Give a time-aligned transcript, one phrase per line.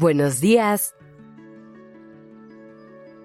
[0.00, 0.94] Buenos días.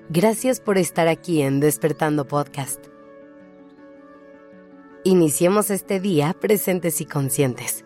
[0.10, 2.88] Gracias por estar aquí en Despertando Podcast.
[5.06, 7.86] Iniciemos este día presentes y conscientes.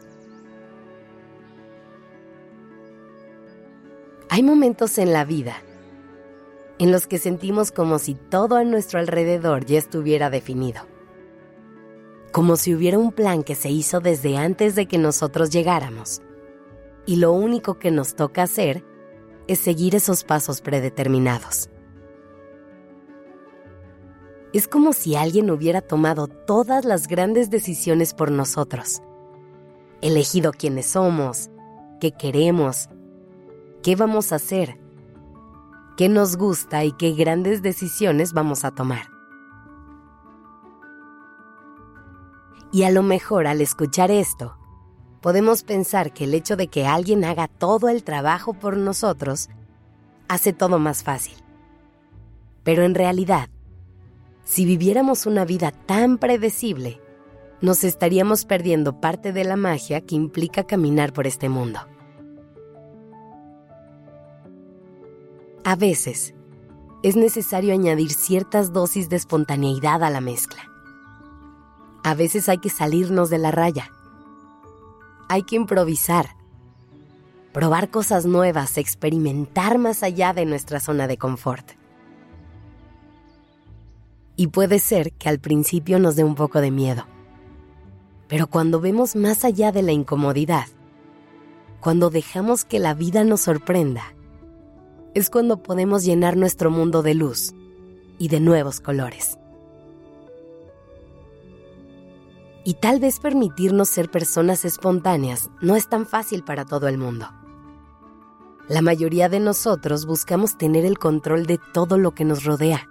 [4.28, 5.58] Hay momentos en la vida
[6.80, 10.82] en los que sentimos como si todo a nuestro alrededor ya estuviera definido.
[12.32, 16.24] Como si hubiera un plan que se hizo desde antes de que nosotros llegáramos
[17.10, 18.86] y lo único que nos toca hacer
[19.48, 21.72] es seguir esos pasos predeterminados.
[24.54, 29.02] Es como si alguien hubiera tomado todas las grandes decisiones por nosotros,
[30.02, 31.50] elegido quiénes somos,
[32.00, 32.90] qué queremos,
[33.82, 34.80] qué vamos a hacer,
[35.98, 39.10] qué nos gusta y qué grandes decisiones vamos a tomar.
[42.72, 44.60] Y a lo mejor al escuchar esto,
[45.22, 49.50] podemos pensar que el hecho de que alguien haga todo el trabajo por nosotros
[50.28, 51.36] hace todo más fácil.
[52.64, 53.50] Pero en realidad,
[54.44, 57.02] si viviéramos una vida tan predecible,
[57.62, 61.80] nos estaríamos perdiendo parte de la magia que implica caminar por este mundo.
[65.66, 66.34] A veces,
[67.04, 70.62] es necesario añadir ciertas dosis de espontaneidad a la mezcla.
[72.04, 73.92] A veces hay que salirnos de la raya
[75.30, 76.36] hay que improvisar,
[77.54, 81.72] probar cosas nuevas, experimentar más allá de nuestra zona de confort.
[84.36, 87.06] Y puede ser que al principio nos dé un poco de miedo.
[88.28, 90.66] Pero cuando vemos más allá de la incomodidad,
[91.80, 94.04] cuando dejamos que la vida nos sorprenda,
[95.14, 97.54] es cuando podemos llenar nuestro mundo de luz
[98.18, 99.39] y de nuevos colores.
[102.64, 107.28] Y tal vez permitirnos ser personas espontáneas no es tan fácil para todo el mundo.
[108.68, 112.88] La mayoría de nosotros buscamos tener el control de todo lo que nos rodea.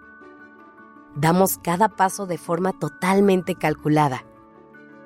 [1.15, 4.25] Damos cada paso de forma totalmente calculada.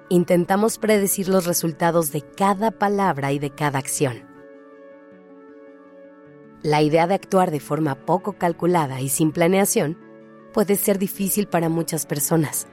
[0.09, 4.25] Intentamos predecir los resultados de cada palabra y de cada acción.
[6.63, 9.99] La idea de actuar de forma poco calculada y sin planeación
[10.53, 12.69] puede ser difícil para muchas personas.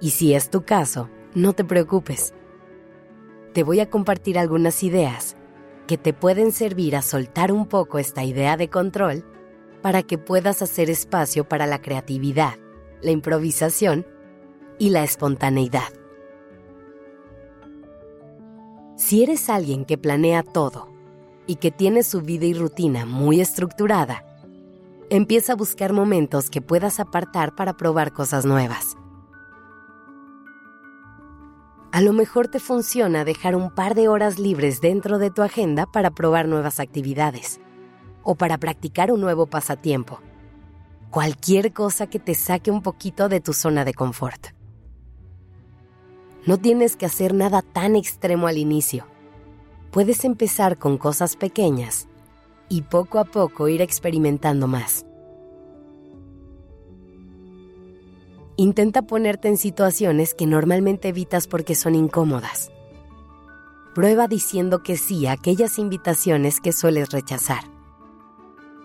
[0.00, 2.34] Y si es tu caso, no te preocupes.
[3.52, 5.36] Te voy a compartir algunas ideas
[5.86, 9.24] que te pueden servir a soltar un poco esta idea de control
[9.82, 12.54] para que puedas hacer espacio para la creatividad,
[13.02, 14.06] la improvisación
[14.78, 15.92] y la espontaneidad.
[18.96, 20.88] Si eres alguien que planea todo
[21.46, 24.24] y que tiene su vida y rutina muy estructurada,
[25.10, 28.96] empieza a buscar momentos que puedas apartar para probar cosas nuevas.
[31.94, 35.86] A lo mejor te funciona dejar un par de horas libres dentro de tu agenda
[35.86, 37.60] para probar nuevas actividades
[38.24, 40.18] o para practicar un nuevo pasatiempo.
[41.10, 44.48] Cualquier cosa que te saque un poquito de tu zona de confort.
[46.46, 49.06] No tienes que hacer nada tan extremo al inicio.
[49.92, 52.08] Puedes empezar con cosas pequeñas
[52.68, 55.06] y poco a poco ir experimentando más.
[58.56, 62.70] Intenta ponerte en situaciones que normalmente evitas porque son incómodas.
[63.96, 67.64] Prueba diciendo que sí a aquellas invitaciones que sueles rechazar.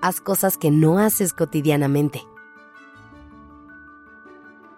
[0.02, 2.24] Haz cosas que no haces cotidianamente.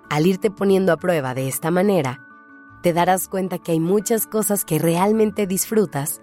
[0.09, 2.27] Al irte poniendo a prueba de esta manera,
[2.83, 6.19] te darás cuenta que hay muchas cosas que realmente disfrutas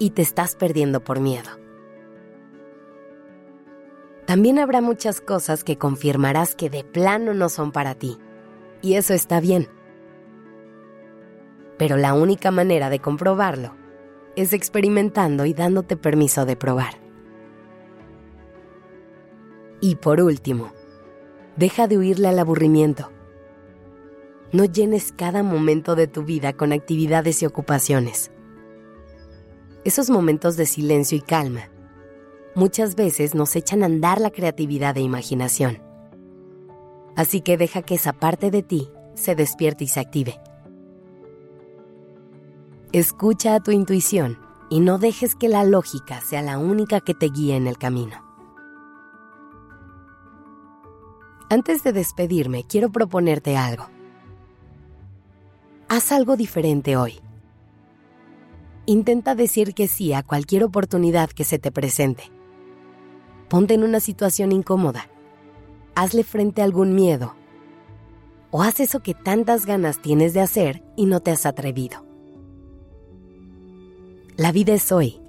[0.00, 1.50] y te estás perdiendo por miedo.
[4.28, 8.18] También habrá muchas cosas que confirmarás que de plano no son para ti.
[8.82, 9.68] Y eso está bien.
[11.78, 13.74] Pero la única manera de comprobarlo
[14.36, 17.00] es experimentando y dándote permiso de probar.
[19.80, 20.74] Y por último,
[21.56, 23.10] deja de huirle al aburrimiento.
[24.52, 28.30] No llenes cada momento de tu vida con actividades y ocupaciones.
[29.84, 31.70] Esos momentos de silencio y calma
[32.58, 35.80] muchas veces nos echan a andar la creatividad e imaginación.
[37.14, 40.40] Así que deja que esa parte de ti se despierte y se active.
[42.90, 44.40] Escucha a tu intuición
[44.70, 48.24] y no dejes que la lógica sea la única que te guíe en el camino.
[51.50, 53.86] Antes de despedirme, quiero proponerte algo.
[55.88, 57.20] Haz algo diferente hoy.
[58.84, 62.32] Intenta decir que sí a cualquier oportunidad que se te presente
[63.48, 65.08] ponte en una situación incómoda,
[65.94, 67.34] hazle frente a algún miedo
[68.50, 72.04] o haz eso que tantas ganas tienes de hacer y no te has atrevido.
[74.36, 75.20] La vida es hoy.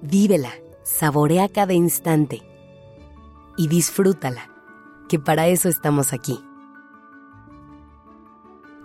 [0.00, 0.52] Vívela,
[0.82, 2.42] saborea cada instante
[3.56, 4.50] y disfrútala,
[5.08, 6.42] que para eso estamos aquí.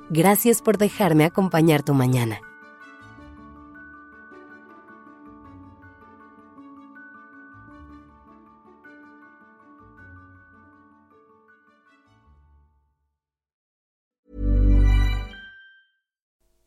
[0.09, 2.39] Gracias por dejarme acompañar tu mañana.